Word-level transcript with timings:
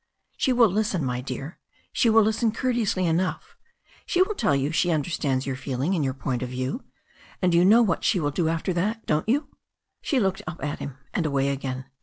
"She 0.35 0.51
will 0.51 0.69
listen, 0.71 1.05
my 1.05 1.21
dear. 1.21 1.59
She 1.93 2.09
will 2.09 2.23
listen 2.23 2.51
courteously 2.51 3.05
enough. 3.05 3.55
She 4.07 4.23
will 4.23 4.33
tell 4.33 4.55
you 4.55 4.71
she 4.71 4.89
understands 4.89 5.45
your 5.45 5.55
feeling 5.55 5.93
and 5.93 6.03
your 6.03 6.15
point 6.15 6.41
of 6.41 6.49
view. 6.49 6.83
And 7.39 7.53
you 7.53 7.63
know 7.63 7.83
what 7.83 8.03
she 8.03 8.19
will 8.19 8.31
do 8.31 8.49
after 8.49 8.73
that, 8.73 9.05
don't 9.05 9.29
you?" 9.29 9.49
She 10.01 10.19
looked 10.19 10.41
up 10.47 10.63
at 10.63 10.79
him 10.79 10.97
and 11.13 11.27
away 11.27 11.49
again. 11.49 11.85